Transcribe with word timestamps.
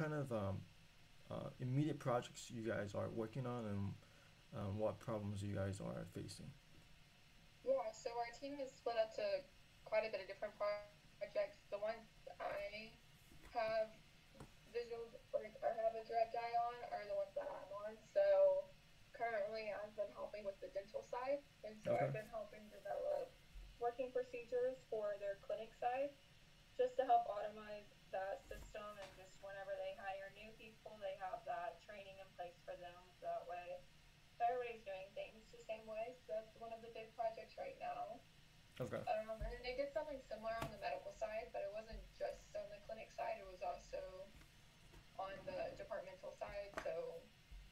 kind 0.00 0.14
of 0.14 0.32
um, 0.32 0.56
uh, 1.30 1.50
immediate 1.60 1.98
projects 1.98 2.50
you 2.50 2.62
guys 2.62 2.94
are 2.94 3.08
working 3.10 3.46
on, 3.46 3.66
and 3.66 3.94
um, 4.56 4.78
what 4.78 4.98
problems 4.98 5.42
you 5.42 5.54
guys 5.54 5.80
are 5.80 6.06
facing? 6.14 6.50
Yeah, 7.64 7.92
so 7.92 8.16
our 8.16 8.32
team 8.32 8.56
is 8.56 8.72
split 8.72 8.96
up 8.96 9.12
to 9.20 9.44
quite 9.84 10.08
a 10.08 10.10
bit 10.10 10.24
of 10.24 10.26
different 10.26 10.56
projects. 10.56 11.68
The 11.68 11.78
ones 11.78 12.08
I 12.40 12.96
have 13.52 13.92
visual, 14.72 15.12
like 15.36 15.52
I 15.60 15.76
have 15.76 15.92
a 15.92 16.02
direct 16.08 16.32
eye 16.34 16.56
on, 16.56 16.76
are 16.88 17.04
the 17.04 17.14
ones 17.14 17.36
that 17.36 17.44
I'm 17.52 17.68
on. 17.84 17.92
So 18.00 18.64
currently, 19.12 19.68
I've 19.76 19.92
been 19.96 20.10
helping 20.16 20.48
with 20.48 20.56
the 20.64 20.72
dental 20.72 21.04
side, 21.04 21.44
and 21.68 21.76
so 21.84 21.92
Okay. 21.92 22.00
I've 22.00 22.16
been 22.16 22.30
helping 22.32 22.64
develop 22.72 23.28
working 23.76 24.08
procedures 24.08 24.80
for 24.88 25.20
their 25.20 25.36
clinic 25.44 25.76
side, 25.76 26.16
just 26.80 26.96
to 26.96 27.04
help 27.04 27.28
automate 27.28 27.92
the 35.90 35.98
same 35.98 36.14
way. 36.14 36.14
So 36.26 36.38
that's 36.38 36.54
one 36.58 36.70
of 36.70 36.80
the 36.82 36.92
big 36.94 37.10
projects 37.18 37.58
right 37.58 37.74
now. 37.82 38.22
Okay. 38.80 39.02
Um, 39.10 39.36
and 39.42 39.50
then 39.52 39.60
they 39.66 39.76
did 39.76 39.92
something 39.92 40.22
similar 40.24 40.56
on 40.62 40.70
the 40.72 40.80
medical 40.80 41.12
side, 41.12 41.52
but 41.52 41.66
it 41.66 41.72
wasn't 41.74 42.00
just 42.16 42.48
on 42.56 42.64
the 42.72 42.80
clinic 42.88 43.12
side, 43.12 43.36
it 43.36 43.44
was 43.44 43.60
also 43.60 44.24
on 45.20 45.36
the 45.44 45.76
departmental 45.76 46.32
side. 46.32 46.72
So, 46.80 47.20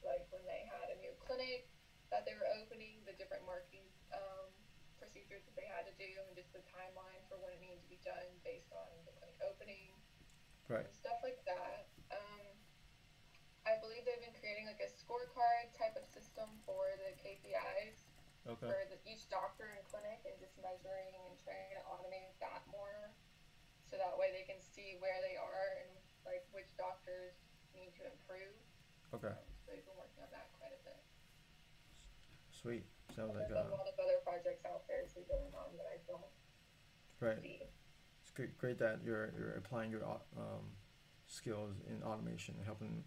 like 0.05 0.29
when 0.29 0.45
they 0.45 0.69
had 0.69 0.93
a 0.93 0.97
new 1.01 1.17
clinic 1.17 1.65
that 2.13 2.29
they 2.29 2.37
were 2.37 2.45
opening, 2.53 3.01
the 3.09 3.17
different 3.17 3.41
marketing 3.41 3.89
um, 4.13 4.53
procedures 5.01 5.41
that 5.49 5.57
they 5.57 5.65
had 5.65 5.89
to 5.89 5.95
do, 5.97 6.21
and 6.29 6.37
just 6.37 6.53
the 6.53 6.61
timeline 6.69 7.25
for 7.25 7.41
when 7.41 7.57
it 7.57 7.59
needed 7.63 7.81
to 7.81 7.89
be 7.89 7.97
done 8.05 8.29
based 8.45 8.69
on 8.69 8.89
the 9.09 9.13
clinic 9.17 9.39
opening 9.41 9.97
Right. 10.69 10.85
and 10.85 10.93
stuff 10.93 11.25
like 11.25 11.41
that. 11.49 11.89
Um, 12.13 12.53
I 13.65 13.81
believe 13.81 14.05
they've 14.05 14.21
been 14.21 14.37
creating 14.37 14.69
like 14.69 14.81
a 14.81 14.89
scorecard 14.89 15.73
type 15.73 15.97
of 15.97 16.05
system 16.05 16.61
for 16.69 16.93
the 17.01 17.17
KPIs 17.17 18.09
Okay. 18.47 18.65
for 18.65 18.81
the, 18.89 18.97
each 19.19 19.27
doctor 19.27 19.75
and 19.75 19.83
clinic 19.91 20.23
and 20.23 20.39
just 20.39 20.55
measuring 20.63 21.11
and 21.27 21.35
trying 21.43 21.75
to 21.75 21.83
automate 21.91 22.31
that 22.39 22.63
more 22.71 23.11
so 23.83 23.99
that 23.99 24.15
way 24.15 24.31
they 24.31 24.47
can 24.47 24.63
see 24.63 24.95
where 25.03 25.19
they 25.19 25.35
are 25.35 25.75
and 25.83 25.91
like 26.23 26.47
which 26.55 26.71
doctors 26.79 27.35
need 27.75 27.91
to 27.99 28.07
improve. 28.07 28.55
Okay. 29.11 29.35
Um, 29.35 29.43
so 29.59 29.75
they've 29.75 29.83
been 29.83 29.99
working 29.99 30.23
on 30.23 30.31
that 30.31 30.47
quite 30.55 30.71
a 30.71 30.79
bit. 30.87 31.03
Sweet. 32.55 32.87
Sounds 33.11 33.35
like 33.35 33.51
There's 33.51 33.59
a 33.59 33.67
uh, 33.67 33.75
lot 33.75 33.91
of 33.91 33.99
other 33.99 34.23
projects 34.23 34.63
out 34.63 34.87
there 34.87 35.03
too 35.11 35.27
going 35.27 35.51
on 35.51 35.75
that 35.75 35.89
I 35.91 35.99
don't 36.07 36.31
right. 37.19 37.43
see. 37.43 37.67
It's 38.23 38.31
great, 38.31 38.55
great 38.55 38.79
that 38.79 39.03
you're 39.03 39.35
you're 39.35 39.59
applying 39.59 39.91
your 39.91 40.05
um, 40.39 40.71
skills 41.27 41.75
in 41.91 41.99
automation 42.07 42.55
and 42.55 42.63
helping, 42.63 43.03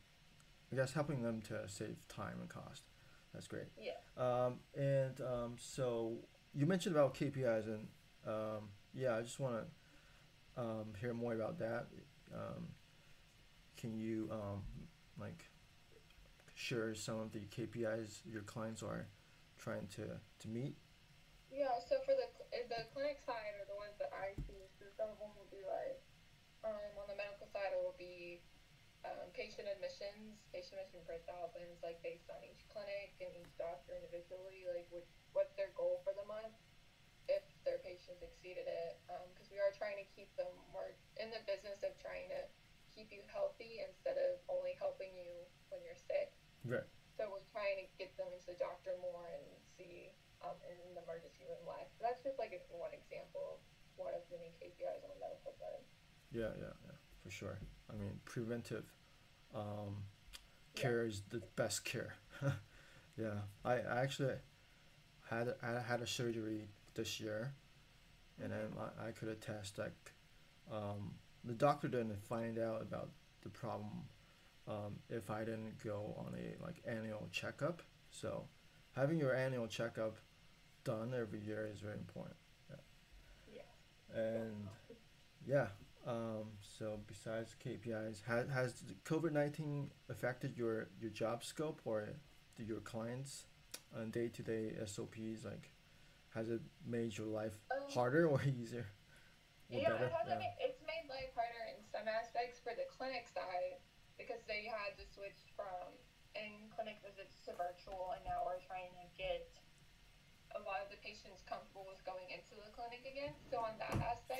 I 0.69 0.77
guess, 0.77 0.93
helping 0.93 1.23
them 1.25 1.41
to 1.49 1.65
save 1.73 2.05
time 2.09 2.37
and 2.45 2.53
cost. 2.53 2.92
That's 3.33 3.47
great. 3.47 3.67
Yeah. 3.81 3.93
Um, 4.17 4.61
and 4.77 5.21
um, 5.21 5.55
so 5.59 6.17
you 6.55 6.67
mentioned 6.67 6.95
about 6.95 7.15
KPIs, 7.15 7.67
and 7.67 7.87
um, 8.27 8.69
yeah, 8.95 9.17
I 9.17 9.23
just 9.23 9.41
want 9.41 9.55
to 9.55 10.61
um, 10.61 10.87
hear 11.01 11.15
more 11.15 11.35
about 11.35 11.59
that. 11.59 11.87
Um, 12.35 12.69
can 13.77 13.97
you 13.97 14.29
um, 14.31 14.63
like 15.19 15.45
share 16.55 16.95
some 16.95 17.19
of 17.21 17.33
the 17.33 17.41
KPIs 17.41 18.21
your 18.31 18.43
clients 18.43 18.83
are 18.83 19.09
trying 19.59 19.87
to, 19.97 20.21
to 20.41 20.49
meet? 20.49 20.77
Yeah, 21.51 21.77
so 21.89 21.97
for 22.05 22.17
the 22.17 22.29
the 22.69 22.85
clinic 22.93 23.21
side 23.25 23.57
are 23.61 23.69
the 23.69 23.77
ones 23.77 23.97
that 24.01 24.13
I 24.13 24.33
see. 24.49 24.61
So 24.81 24.89
some 24.97 25.13
of 25.13 25.21
them 25.21 25.33
will 25.37 25.49
be 25.53 25.65
like, 25.65 26.01
um, 26.65 26.97
on 27.01 27.09
the 27.09 27.17
medical 27.17 27.49
side, 27.53 27.73
it 27.73 27.81
will 27.81 27.97
be 27.99 28.41
um, 29.03 29.31
patient 29.35 29.67
admissions, 29.67 30.39
patient 30.55 30.79
admission 30.79 31.03
per 31.03 31.19
thousands, 31.27 31.83
like 31.83 31.99
based 32.07 32.31
on 32.31 32.39
each 32.47 32.63
clinic 32.71 33.11
and 33.19 33.35
each 33.35 33.51
doctor 33.59 33.99
individually, 33.99 34.63
like 34.71 34.87
what 34.91 35.07
what's 35.35 35.55
their 35.59 35.75
goal 35.75 35.99
for 36.07 36.15
the 36.15 36.23
month, 36.29 36.55
if 37.27 37.43
their 37.67 37.81
patients 37.83 38.23
exceeded 38.23 38.69
it, 38.69 38.95
because 39.33 39.49
we 39.51 39.59
are 39.59 39.73
trying 39.75 39.99
to 39.99 40.07
keep 40.15 40.31
them 40.39 40.53
more 40.71 40.95
in 41.19 41.33
the 41.33 41.43
business 41.49 41.83
of 41.83 41.97
trying 41.99 42.29
to 42.31 42.41
keep 42.93 43.09
you 43.11 43.25
healthy 43.27 43.81
instead 43.81 44.21
of 44.21 44.37
only 44.53 44.77
helping 44.77 45.17
you 45.17 45.43
when 45.73 45.81
you're 45.83 45.99
sick. 45.99 46.31
Right. 46.63 46.85
So 47.17 47.29
we're 47.33 47.49
trying 47.49 47.81
to 47.81 47.87
get 47.97 48.13
them 48.21 48.29
into 48.33 48.53
the 48.53 48.61
doctor 48.61 48.95
more 49.01 49.33
and 49.33 49.45
see 49.77 50.13
um, 50.45 50.57
in 50.69 50.77
the 50.95 51.03
emergency 51.03 51.45
room 51.49 51.65
less. 51.65 51.89
So 51.97 52.05
that's 52.05 52.21
just 52.21 52.37
like 52.37 52.53
one 52.69 52.93
example 52.93 53.57
of 53.57 53.59
one 53.97 54.13
of 54.13 54.25
many 54.29 54.53
KPIs 54.61 55.05
on 55.05 55.11
the 55.13 55.21
medical 55.21 55.53
side. 55.57 55.85
Yeah, 56.33 56.53
yeah, 56.57 56.73
yeah, 56.85 56.97
for 57.23 57.31
sure. 57.31 57.59
I 57.93 57.97
mean, 57.97 58.21
preventive 58.25 58.85
um, 59.55 60.05
Yeah. 60.75 60.83
care 60.83 61.07
is 61.07 61.23
the 61.31 61.43
best 61.57 61.85
care. 61.85 62.15
yeah, 63.19 63.43
I, 63.65 63.75
I 63.81 64.03
actually 64.03 64.35
had 65.31 65.55
I 65.63 65.81
had 65.81 66.01
a 66.03 66.07
surgery 66.07 66.69
this 66.95 67.21
year, 67.21 67.55
and 68.43 68.53
then 68.53 68.73
I, 68.79 69.09
I 69.09 69.13
could 69.13 69.29
attest 69.29 69.79
like 69.79 70.13
um, 70.73 71.15
the 71.45 71.55
doctor 71.55 71.89
didn't 71.89 72.23
find 72.25 72.59
out 72.59 72.83
about 72.83 73.11
the 73.43 73.49
problem 73.51 74.05
um, 74.69 74.97
if 75.11 75.31
I 75.31 75.41
didn't 75.45 75.83
go 75.83 76.15
on 76.19 76.35
a 76.39 76.63
like 76.65 76.83
annual 76.87 77.29
checkup. 77.33 77.83
So 78.11 78.45
having 78.97 79.19
your 79.19 79.35
annual 79.35 79.67
checkup 79.67 80.17
done 80.85 81.15
every 81.19 81.41
year 81.41 81.69
is 81.73 81.81
very 81.81 81.97
important. 81.99 82.37
Yeah. 83.53 83.63
And 84.21 84.69
yeah, 85.47 85.69
um, 86.07 86.47
so 86.83 86.99
besides 87.07 87.55
KPIs, 87.63 88.27
has, 88.27 88.51
has 88.51 88.83
COVID 89.07 89.31
nineteen 89.31 89.95
affected 90.11 90.59
your, 90.59 90.91
your 90.99 91.15
job 91.15 91.45
scope 91.47 91.79
or 91.87 92.11
your 92.59 92.83
clients 92.83 93.47
on 93.95 94.11
day 94.11 94.27
to 94.35 94.43
day 94.43 94.75
SOPs? 94.83 95.47
Like, 95.47 95.71
has 96.35 96.51
it 96.51 96.59
made 96.83 97.15
your 97.15 97.31
life 97.31 97.55
Um, 97.71 97.87
harder 97.95 98.27
or 98.27 98.43
easier? 98.59 98.91
Or 99.71 99.79
yeah, 99.79 99.95
better? 99.95 100.11
it 100.11 100.13
hasn't 100.13 100.43
Yeah. 100.43 100.51
made, 100.51 100.59
it's 100.59 100.83
made 100.83 101.07
life 101.07 101.31
harder 101.39 101.71
in 101.71 101.87
some 101.87 102.11
aspects 102.11 102.59
for 102.59 102.75
the 102.75 102.91
clinic 102.91 103.31
side 103.31 103.79
because 104.19 104.43
they 104.51 104.67
had 104.67 104.99
to 104.99 105.07
switch 105.07 105.39
from 105.55 105.87
in 106.35 106.67
clinic 106.75 106.99
visits 107.07 107.47
to 107.47 107.55
virtual, 107.55 108.11
and 108.19 108.27
now 108.27 108.43
we're 108.43 108.59
trying 108.67 108.91
to 108.99 109.07
get 109.15 109.55
a 110.59 110.61
lot 110.67 110.83
of 110.83 110.91
the 110.91 110.99
patients 110.99 111.47
comfortable 111.47 111.87
with 111.87 112.03
going 112.03 112.27
into 112.27 112.59
the 112.59 112.75
clinic 112.75 113.07
again. 113.07 113.39
So 113.47 113.63
on 113.63 113.79
that 113.79 113.95
aspect, 114.03 114.11
it's 114.11 114.19
kind 114.19 114.19
of 114.19 114.32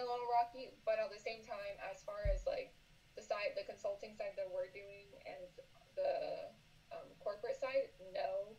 a 0.00 0.06
little 0.06 0.28
rocky, 0.30 0.74
but 0.86 0.98
at 0.98 1.10
the 1.12 1.20
same 1.20 1.44
time, 1.44 1.76
as 1.82 2.02
far 2.02 2.26
as 2.30 2.42
like 2.46 2.74
the 3.16 3.22
side, 3.22 3.54
the 3.54 3.66
consulting 3.66 4.14
side 4.14 4.34
that 4.38 4.48
we're 4.50 4.70
doing, 4.74 5.10
and 5.26 5.46
the 5.94 6.50
um, 6.90 7.06
corporate 7.22 7.58
side, 7.58 7.94
no, 8.14 8.58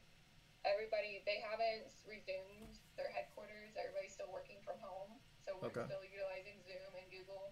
everybody 0.63 1.21
they 1.27 1.43
haven't 1.43 1.91
resumed 2.07 2.79
their 2.95 3.11
headquarters. 3.11 3.75
Everybody's 3.75 4.15
still 4.15 4.31
working 4.31 4.59
from 4.63 4.79
home, 4.79 5.19
so 5.43 5.59
we're 5.59 5.71
Okay. 5.73 5.83
still 5.87 6.03
utilizing 6.07 6.59
Zoom 6.63 6.91
and 6.95 7.07
Google. 7.11 7.51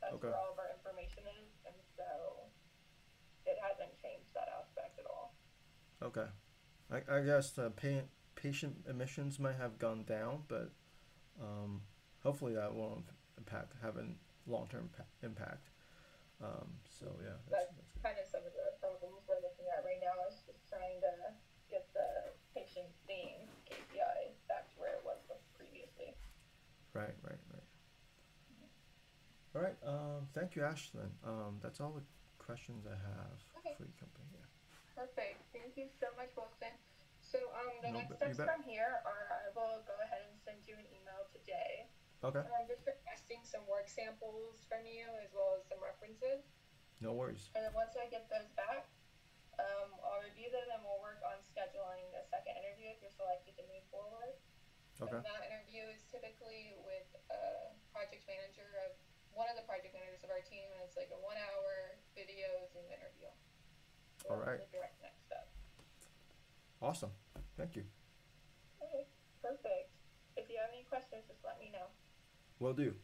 That's 0.00 0.14
Okay. 0.16 0.28
where 0.30 0.38
all 0.38 0.52
of 0.54 0.58
our 0.58 0.70
information 0.72 1.24
is, 1.42 1.50
and 1.66 1.76
so 1.96 2.48
it 3.44 3.58
hasn't 3.60 3.92
changed 4.00 4.32
that 4.34 4.48
aspect 4.48 4.98
at 4.98 5.06
all. 5.06 5.34
Okay. 6.02 6.28
I, 6.90 7.02
I 7.08 7.20
guess 7.22 7.50
the 7.52 7.70
pa- 7.70 8.08
patient 8.34 8.84
admissions 8.88 9.38
might 9.38 9.56
have 9.56 9.78
gone 9.78 10.04
down, 10.04 10.44
but 10.48 10.70
um, 11.40 11.82
hopefully 12.22 12.54
that 12.54 12.72
won't 12.74 13.04
impact 13.38 13.72
have 13.80 13.96
a 13.96 14.06
long 14.50 14.66
term 14.68 14.90
impact. 15.22 15.70
Um, 16.42 16.70
so 16.86 17.06
yeah, 17.22 17.34
that's, 17.50 17.70
That's 17.70 17.74
that's 17.78 17.98
kind 18.02 18.18
of 18.18 18.26
some 18.26 18.42
of 18.46 18.54
the 18.54 18.74
problems 18.82 19.26
we're 19.26 19.42
looking 19.42 19.66
at 19.70 19.82
right 19.86 19.98
now. 20.02 20.14
Is 20.26 20.42
just 20.46 20.62
trying 20.66 20.98
to 21.02 21.14
get 21.70 21.86
the 21.94 22.34
patient 22.54 22.90
seeing 23.06 23.46
KPI 23.66 24.34
back 24.50 24.70
to 24.74 24.76
where 24.82 24.94
it 24.98 25.04
was 25.06 25.18
previously. 25.58 26.14
Right, 26.94 27.14
right, 27.22 27.42
right. 27.54 27.66
All 29.56 29.62
right. 29.64 29.78
Um, 29.82 30.28
thank 30.34 30.54
you, 30.54 30.62
Ashlyn. 30.62 31.10
Um, 31.26 31.58
that's 31.62 31.80
all 31.80 31.90
the 31.90 32.04
questions 32.38 32.86
I 32.86 32.94
have 32.94 33.38
Okay. 33.58 33.74
for 33.74 33.84
your 33.84 33.96
company. 33.98 34.28
Yeah. 34.38 34.46
Perfect. 34.94 35.42
Thank 35.50 35.74
you 35.74 35.90
so 35.98 36.06
much, 36.14 36.30
Wilson. 36.38 36.74
So 37.20 37.38
um, 37.52 37.74
the 37.82 37.90
No, 37.92 37.98
next 38.00 38.16
steps 38.16 38.38
from 38.40 38.62
here 38.64 39.02
are 39.04 39.24
I 39.28 39.50
will 39.52 39.82
go 39.84 39.96
ahead 40.00 40.24
and 40.30 40.36
send 40.46 40.62
you 40.64 40.78
an 40.78 40.86
email 40.88 41.26
today. 41.34 41.90
Okay. 42.24 42.42
Just 42.66 42.87
samples 43.88 44.62
from 44.68 44.84
you 44.84 45.08
as 45.24 45.32
well 45.32 45.56
as 45.56 45.64
some 45.66 45.80
references. 45.80 46.44
No 47.00 47.16
worries. 47.16 47.50
And 47.56 47.64
then 47.64 47.74
once 47.74 47.96
I 47.96 48.06
get 48.12 48.28
those 48.28 48.50
back, 48.54 48.90
um, 49.58 49.90
I'll 50.06 50.22
review 50.22 50.52
them 50.54 50.68
and 50.70 50.80
we'll 50.86 51.02
work 51.02 51.18
on 51.26 51.42
scheduling 51.42 52.06
the 52.14 52.22
second 52.30 52.54
interview 52.60 52.94
if 52.94 53.02
you're 53.02 53.14
selected 53.14 53.58
to 53.58 53.64
move 53.66 53.82
forward. 53.90 54.38
Okay. 54.98 55.14
And 55.14 55.22
that 55.26 55.46
interview 55.46 55.86
is 55.94 56.02
typically 56.10 56.74
with 56.82 57.06
a 57.30 57.74
project 57.94 58.26
manager 58.26 58.66
of 58.86 58.98
one 59.30 59.46
of 59.46 59.54
the 59.54 59.62
project 59.66 59.94
managers 59.94 60.26
of 60.26 60.34
our 60.34 60.42
team, 60.42 60.66
and 60.74 60.82
it's 60.82 60.98
like 60.98 61.14
a 61.14 61.20
one 61.22 61.38
hour 61.38 61.94
video 62.18 62.66
Zoom 62.74 62.90
interview. 62.90 63.30
So 64.26 64.34
All 64.34 64.42
right. 64.42 64.58
The 64.58 64.74
direct 64.74 64.98
next 64.98 65.22
step. 65.30 65.46
Awesome. 66.82 67.14
Thank 67.54 67.78
you. 67.78 67.86
Okay, 68.82 69.06
perfect. 69.38 69.94
If 70.34 70.50
you 70.50 70.58
have 70.58 70.74
any 70.74 70.82
questions, 70.90 71.26
just 71.30 71.46
let 71.46 71.62
me 71.62 71.70
know. 71.70 71.90
Will 72.58 72.74
do. 72.74 72.94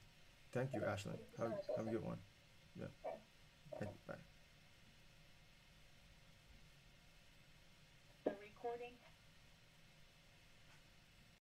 Thank 0.55 0.73
you. 0.73 0.81
Ashlyn. 0.83 1.19
Have, 1.39 1.53
have 1.77 1.87
a 1.87 1.91
good 1.91 2.05
one. 2.05 2.19
Yeah. 2.79 2.87